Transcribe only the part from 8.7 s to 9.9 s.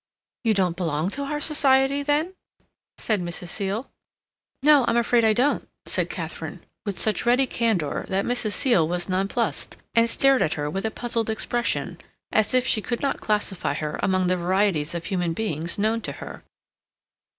was nonplussed,